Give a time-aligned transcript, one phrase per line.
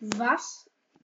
[0.00, 0.68] Was